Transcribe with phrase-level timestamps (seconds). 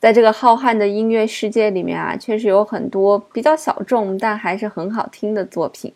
[0.00, 5.92] 在这个浩瀚的音乐世界里面啊，确实有很多比较小众但还是很好听的作品。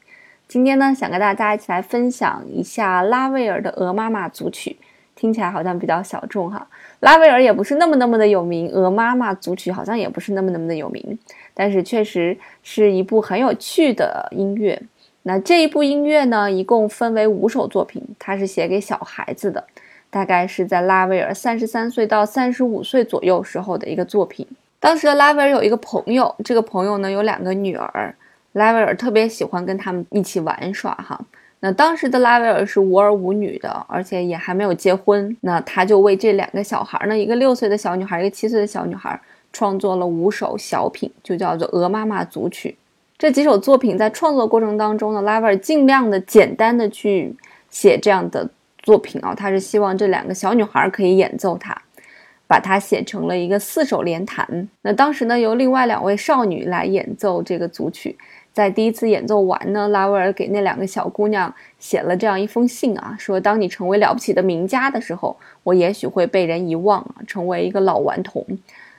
[0.46, 4.76] 今天呢，想跟大家一起来分享一下拉威尔的《鹅妈妈》组曲，
[5.16, 6.68] 听起来好像比较小众哈。
[7.00, 11.18] 拉威尔也不是那么那么的有名，《鹅妈妈》组曲好像也不是那么那么的有名，
[11.54, 14.78] 但是确实是一部很有趣的音乐。
[15.22, 19.64] 那这一部音乐呢，一共分为五首作品，它是写给小孩子的。
[20.14, 24.46] 大概是在拉威尔三十三岁到三十五岁左右时候的一个作品。
[24.78, 28.14] 当时的拉威尔有一个朋友，这个朋友呢有两个女儿，
[28.52, 31.20] 拉威尔特别喜欢跟他们一起玩耍哈。
[31.58, 35.36] 那当时的拉威尔是无儿无女的，而且也还没有结婚。
[35.40, 39.20] 那他就为这两个小孩呢，一个六岁的小女孩，一个七岁的小女孩，
[39.52, 42.68] 创作了五首小品，就叫做《鹅妈妈组曲》。
[43.18, 47.34] 这几首作品在创作过程当中呢，拉威尔尽量的简单的去
[47.68, 48.48] 写这样的。
[48.84, 51.76] 作品啊，他是希望这两个小女孩可以演奏它，
[52.46, 54.68] 把它写成了一个四手联弹。
[54.82, 58.16] 那当时呢，由另外两位少女来演奏这个组曲。
[58.52, 68.46] 在第一次演奏完呢，拉威尔给那两个小姑娘写了这样一封信啊，说：当你成为了不起的名家的时候，我也许会被人遗忘啊，成为一个老顽童。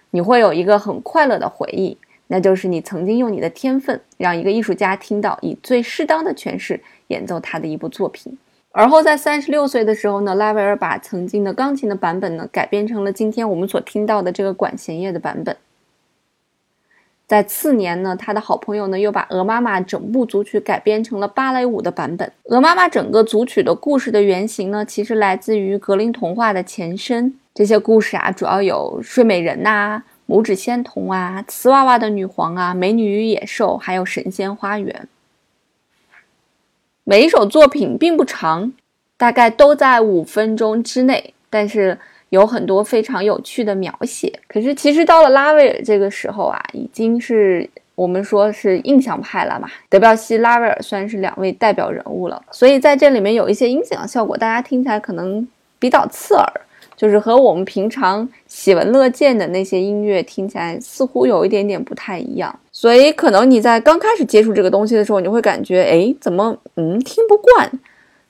[0.09, 1.97] 你会有一个很快乐的回忆，
[2.27, 8.37] 那就是你曾经用你的天分让一个艺术家听到，以最适当的诠释演奏他的一部作品。
[8.77, 15.55] 而后在三十六岁的时候呢，拉威尔把曾经的钢琴的版本呢改编成了今天我们所听到的这个管弦乐的版本。
[17.25, 22.27] 在次年呢，他的好朋友呢又把《鹅妈妈》整部组曲改编成了芭蕾舞的版本。
[22.53, 27.33] 《鹅妈妈》整个组曲的故事的原型呢，其实来自于格林童话的前身。
[27.53, 35.07] 这些故事啊，主要有睡美人呐、拇指仙童啊、瓷娃娃的女皇啊、美女与野兽，还有神仙花园。
[37.07, 38.73] 每一首作品并不长，
[39.15, 41.95] 大概都在五分钟之内，但是
[42.29, 44.39] 有很多非常有趣的描写。
[44.47, 56.61] 可是其实到了拉威尔这个时候啊，已经是我们说是印象派了嘛，德彪西、拉威尔算是两位代表人物了，所以在这里面有一些音响效果，大家听起来可能比较刺耳。
[56.97, 67.71] 就是和我们平常喜闻乐见的那些音乐听起来似乎有一点点不太一样，所以可能你在刚开始接触这个东西的时候，你会感觉，哎，怎么，嗯，听不惯。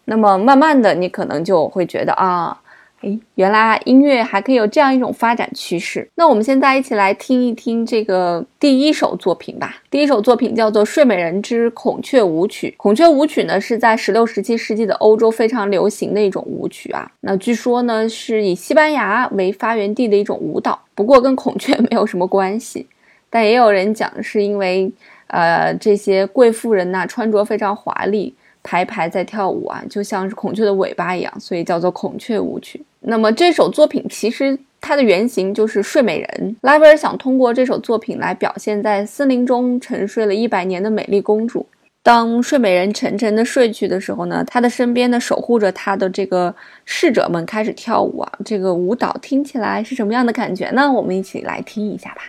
[0.05, 2.61] 那么慢慢的，你可能就会觉得啊。
[3.01, 6.07] 诶，原来音乐还可以有这样一种发展趋势。
[6.15, 9.77] 那我们现在一起来听一听这个第一首作品吧。
[9.89, 12.69] 第一首作品叫做《睡美人之孔雀舞曲》。
[12.77, 17.11] 孔雀舞曲呢，是在十六、十七世纪的欧洲非常流行的一种舞曲啊。
[17.21, 22.87] 那据说呢，是以西班牙为发源地的一种舞蹈，不过跟孔雀没有什么关系。
[23.35, 24.89] 但也有人讲，是因为
[25.27, 28.33] 呃这些贵妇人呐，穿着非常华丽。
[28.67, 32.81] 排排在跳舞啊，就像是孔雀的尾巴一样，所以叫做孔雀舞曲。
[33.01, 36.55] 那么这首作品其实它的原型就是睡美人。
[36.61, 41.63] 拉威尔想通过这首作品来表现在森林中沉睡了一百年的美丽公主。
[42.01, 46.51] 当睡美人沉沉的睡去的时候呢，她的身边呢守护着她的这个
[46.85, 48.31] 侍者们开始跳舞啊。
[48.43, 50.91] 这个舞蹈听起来是什么样的感觉呢？
[50.91, 52.23] 我们一起来听一下吧。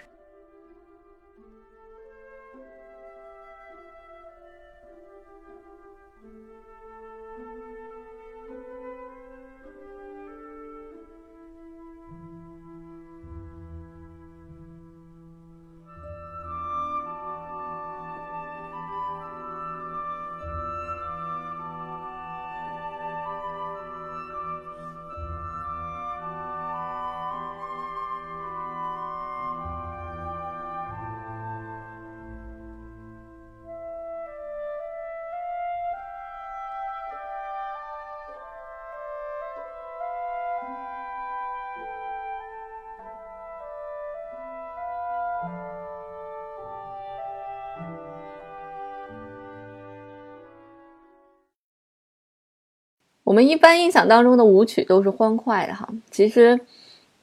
[53.27, 56.61] 我们一般印象当中的舞曲都是欢快的哈，其实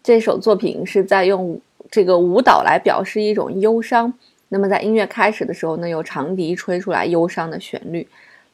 [0.04, 1.58] 这首作品是在用
[1.90, 4.14] 这个舞蹈来表示一种忧伤。
[4.50, 8.06] 那么在音乐开始的时候呢，有长笛吹出来忧伤的旋律，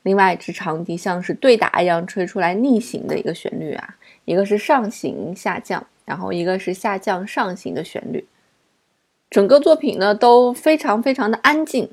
[0.04, 8.24] 另外一支长笛像是对打一样吹出来逆行的一个旋律啊，一个是上行下降，然后一个是下降上行的旋律。
[9.32, 11.90] 整个作品呢都非常非常的安静，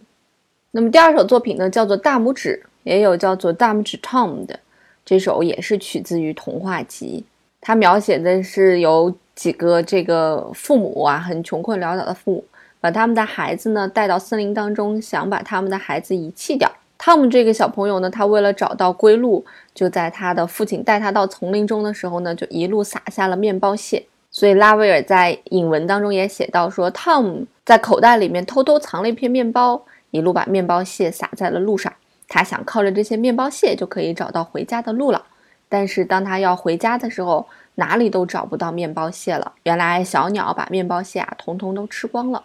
[0.73, 4.61] 那么第二首作品呢，叫做《大拇指》，也有叫做《大拇指 Tom》的，
[5.07, 7.25] 这首也是取自于童话集。
[7.61, 12.45] 它描写的是有几个这个父母啊，很穷困潦倒的父母，
[12.81, 16.71] 把他们的孩子呢带到森林当中，想把他们的孩子遗弃掉。
[16.99, 24.05] 汤姆这个小朋友呢，他为了找到归路，就在他的父亲带他到丛林中的时候呢，就一路撒下了面包屑。
[24.33, 29.81] 所以拉威尔在引文当中也写到说，汤姆在口袋里面偷偷藏了一片面包。
[30.13, 31.93] 一路把面包屑撒在了路上，
[32.29, 35.25] 他想靠着这些面包屑就可以找到回家的路了。
[35.69, 39.53] 但是当他要回家的时候，哪里都找不到面包屑了。
[39.65, 42.45] 原来小鸟把面包屑啊统统都吃光了。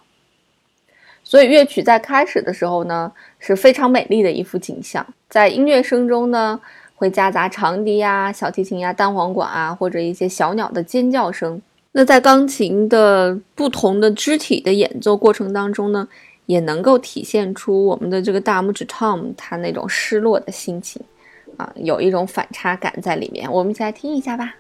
[1.24, 5.06] 所以乐曲在开始的时候呢，是非常美丽的一幅景象。
[5.30, 6.60] 在音乐声中呢，
[6.96, 11.62] 会夹杂长笛呀、小提琴呀、单簧管啊，或者一些小鸟的尖叫声。
[11.92, 16.08] 那在钢琴的不同的肢体的演奏过程当中呢？
[16.52, 21.02] 也能够体现出我们的这个大拇指 Tom 他那种失落的心情，
[21.56, 23.50] 啊，有一种反差感在里面。
[23.50, 24.56] 我们一起来听一下吧。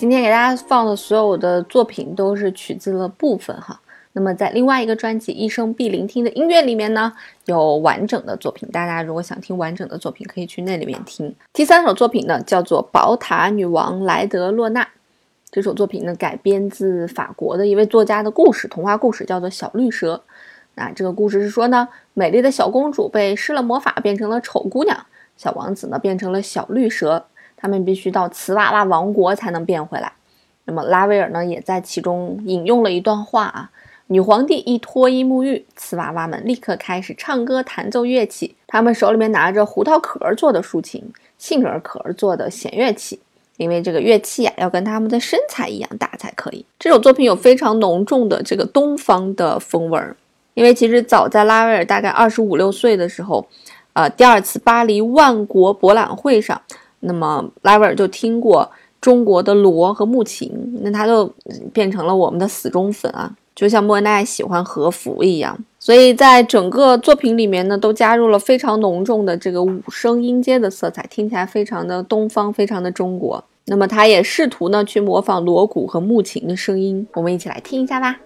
[0.00, 3.78] 今天给大家放的所有的作品都是取自了部分哈。
[4.12, 7.12] 那么在另外一个专辑《一生必聆听的音乐》里面呢，
[7.44, 8.66] 有完整的作品。
[8.70, 11.34] 大家如果想听完整的作品，可以去那里面听。
[11.52, 14.82] 第三首作品呢，叫做《宝塔女王莱德洛娜》。
[15.50, 20.14] 这首作品呢，改编自法国的一位作家的故事，童话故事，叫做《小绿蛇》。
[20.76, 24.96] 那这个故事是说呢，美丽的小公主被施了魔法，变成了丑姑娘；
[25.36, 27.26] 小王子呢，变成了小绿蛇。
[27.60, 30.12] 他们必须到瓷娃娃王国才能变回来。
[30.64, 33.70] 那么拉威尔呢，也在其中引用了一段话啊：
[34.06, 38.54] 女皇帝一脱衣沐浴，瓷娃娃们立刻开始唱歌、弹奏乐器。
[38.66, 41.02] 他们手里面拿着胡桃壳做的竖琴、
[41.38, 43.18] 杏仁壳做的弦乐器，
[43.56, 46.64] 因为这个乐器啊要跟他们的身材一样大才可以。
[46.78, 50.16] 这首作品有非常浓重的这个东方的风味儿，
[50.54, 53.44] 因为其实早在拉威尔大概二十五六岁的时候，
[53.94, 56.60] 呃，第二次巴黎万国博览会上。
[57.00, 60.50] 那么拉威尔就听过中国的锣和木琴，
[60.82, 61.32] 那他就
[61.72, 65.58] 变成了我们的死忠粉啊，就像莫奈喜欢和服一样。
[65.78, 73.42] 所以在整个作品里面呢，都加入了非常浓重的这个五声音阶的色彩，听起来非常的东方，非常的中国。
[73.66, 78.18] 那么他也试图呢去模仿锣鼓和木琴的声音，我们一起来听一下吧。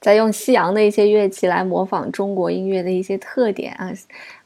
[0.00, 3.92] 再用西洋的一些乐器来模仿中国音乐的一些特点啊，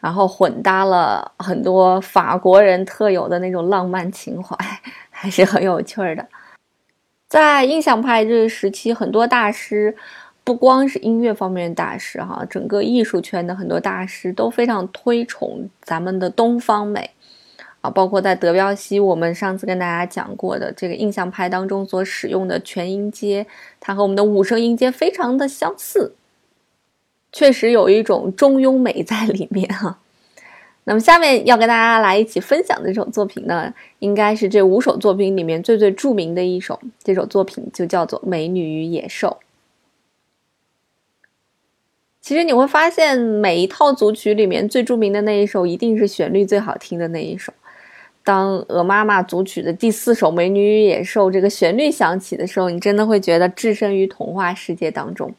[0.01, 4.57] 然后混搭了很多法国人特有的那种浪漫情怀，
[5.11, 6.27] 还是很有趣的。
[7.29, 9.97] 在印象派这个时期，很多大师
[10.43, 17.09] 不光是音乐方面的大师哈，整个艺术圈的很多大师都非常推崇咱们的东方美。
[17.85, 23.47] 啊，包括在德彪西，我们上次跟大家讲过的这个印象派当中所使用的全音阶，
[23.79, 26.15] 它和我们的五声音阶非常的相似，
[27.31, 29.99] 确实有一种中庸美在里面哈。
[30.85, 39.29] 那么下面要跟大家来一起分享的这首作品呢，应该是这五首作品里面最最著名的一首，这首作品就叫做《美女与野兽》。
[42.23, 47.53] 其实你会发现，每一套组曲里面最著名的那一首，一定是旋律最好听的那一首。
[48.25, 55.33] 当《鹅妈妈》组曲的第四首《美女与野兽》这个旋律响起的时候，你真的会觉得置身于童话世界当中。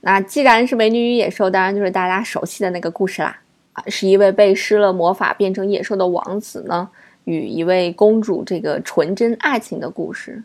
[0.00, 3.38] 那既然是《美女与野兽》，当然就是大家熟悉的那个故事啦。
[3.74, 6.88] 啊，是一位被施了魔法变成野兽的王子呢，
[7.24, 10.42] 与一位公主这个纯真爱情的故事。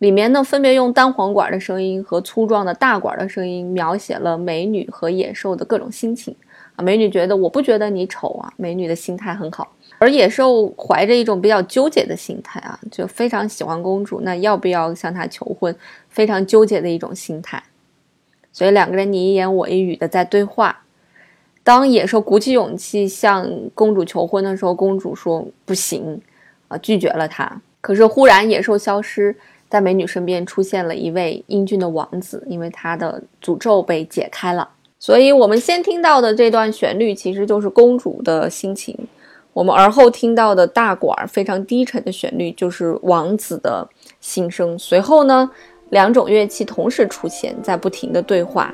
[0.00, 6.34] 里面呢，分别用单簧管的声音和粗壮的大管的声音，描写了美女和野兽的各种心情。
[6.76, 9.72] 啊，美女觉得我不觉得你丑啊，美女的心态很好。
[9.98, 15.74] 而野兽怀着一种比较纠结的心态啊，就非常喜欢公主，那要不要向她求婚？
[16.08, 17.62] 非常纠结的一种心态，
[18.52, 20.80] 所以两个人你一言我一语的在对话。
[21.64, 26.20] 当野兽鼓起勇气向公主求婚的时候，公主说不行，
[26.66, 27.60] 啊，拒绝了他。
[27.80, 29.36] 可是忽然野兽消失，
[29.68, 34.68] 在美女身边出现了一位英俊的王子，因为他的诅咒被解开了。
[35.02, 38.96] 所以我们先听到的这段旋律，其实就是公主的心情。
[39.52, 43.84] 我们而后听到的大管非常低沉的旋律，就是王子的
[44.20, 44.78] 心声。
[44.78, 45.50] 随后呢，
[45.90, 48.72] 两种乐器同时出现在不停的对话。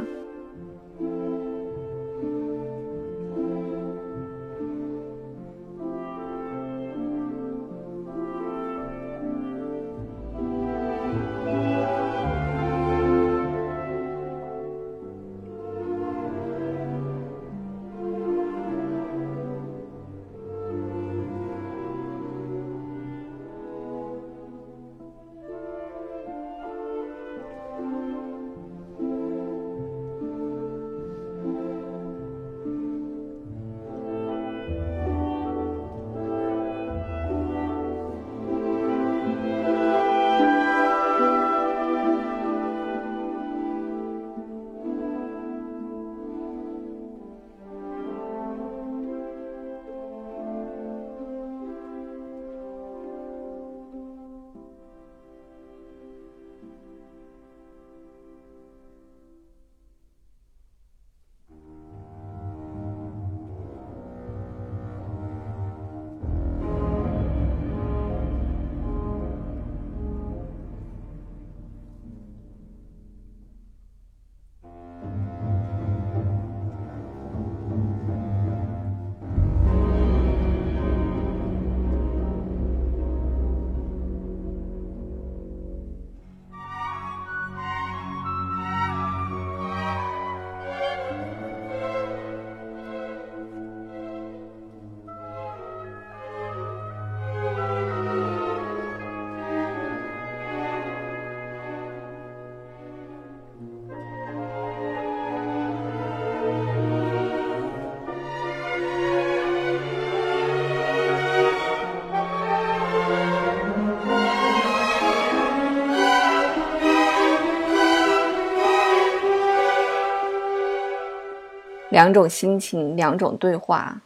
[121.99, 124.01] 两种心情，两种对话，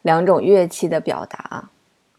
[0.00, 1.68] 两种乐器的表达。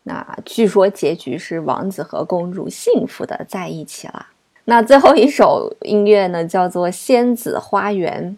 [0.04, 4.28] 那据说结局是王子和公主幸福的在一起了。
[4.66, 8.38] 那最后一首音乐呢，叫做《仙子花园》。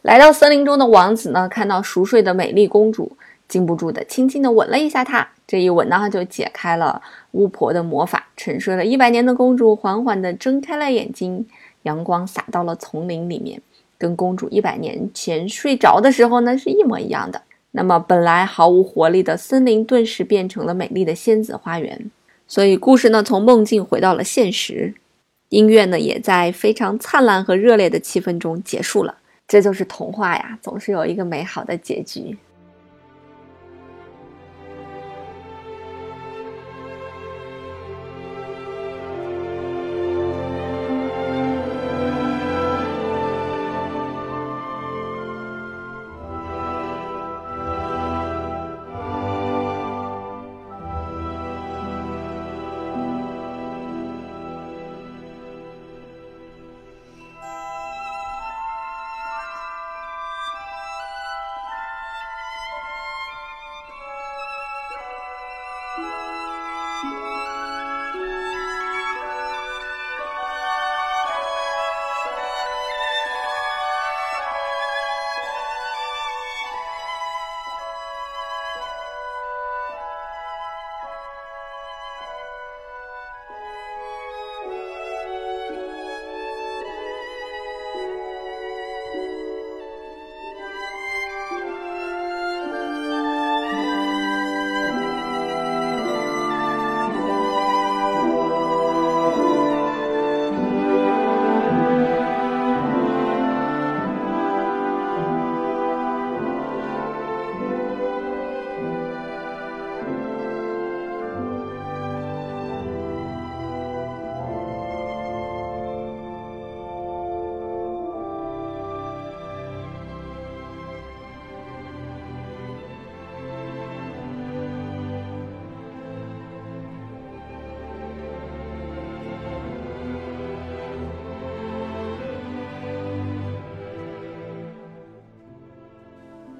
[0.00, 3.12] 来到森林中的王子呢，看到熟睡的美丽公主，
[3.46, 5.28] 禁不住的轻轻的吻了一下她。
[5.46, 8.28] 这一吻呢，就解开了巫婆的魔法。
[8.38, 11.46] 沉睡了一百年的公主缓缓的睁开了眼睛，
[11.82, 13.60] 阳光洒到了丛林里面。
[13.98, 17.42] 跟公主一百年前睡着的时候呢是一模一样的。
[17.72, 22.10] 那么本来毫无活力的森林顿时变成了美丽的仙子花园。
[22.48, 24.94] 所以故事呢从梦境回到了现实，
[25.48, 29.16] 音乐呢也在非常灿烂和热烈的气氛中结束了。
[29.48, 32.36] 这就是童话呀，总是有一个美好的结局。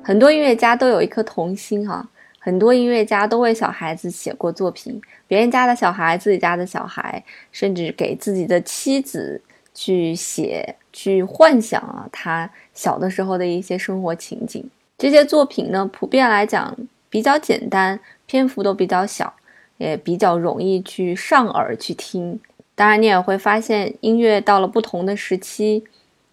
[0.06, 9.42] 很多音乐家都有一颗童心哈，很多音乐家都为小孩子写过作品，别人家的小孩、自己家的小孩，甚至给自己的妻子
[9.74, 14.64] 去写、去幻想啊，他小的时候的一些生活情景。
[14.96, 16.72] 这些作品呢，普遍来讲
[17.10, 19.34] 比较简单，篇幅都比较小，
[19.78, 22.38] 也比较容易去上耳去听。
[22.76, 25.82] 当然，你也会发现，音乐到了不同的时期，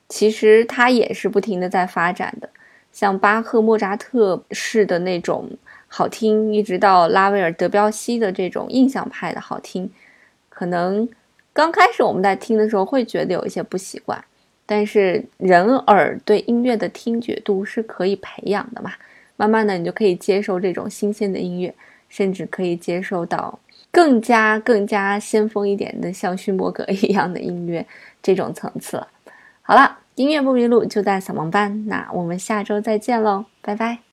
[0.07, 2.47] 其实它也是不停的在发展的。
[2.93, 5.49] 像巴赫、莫扎特式的那种
[5.87, 9.89] 好听，一直到拉威尔、德彪西的这种印象派的好听，
[10.47, 11.09] 可能
[11.51, 14.23] 刚开始我们在听的时候会觉得有一些不习惯，
[14.65, 18.91] 但是人耳对音乐的听觉度是可以培养的嘛。
[19.35, 21.73] 慢慢的，你就可以接受这种新鲜的音乐，
[22.09, 23.59] 甚至可以接受到
[23.91, 27.83] 更加更加先锋一点的，像勋伯格一样的音乐
[28.21, 29.07] 这种层次了。
[29.63, 29.97] 好了。
[30.15, 31.85] 音乐不迷路，就在扫盲班。
[31.87, 34.12] 那我们下周再见喽，拜拜。